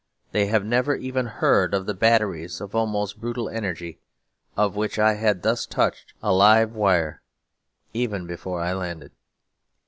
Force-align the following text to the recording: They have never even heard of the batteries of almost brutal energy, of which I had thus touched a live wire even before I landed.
They 0.31 0.47
have 0.47 0.65
never 0.65 0.95
even 0.95 1.27
heard 1.27 1.75
of 1.75 1.85
the 1.85 1.93
batteries 1.93 2.59
of 2.59 2.73
almost 2.73 3.21
brutal 3.21 3.47
energy, 3.49 3.99
of 4.57 4.75
which 4.75 4.97
I 4.97 5.13
had 5.13 5.43
thus 5.43 5.67
touched 5.67 6.15
a 6.23 6.33
live 6.33 6.73
wire 6.73 7.21
even 7.93 8.25
before 8.25 8.61
I 8.61 8.73
landed. 8.73 9.11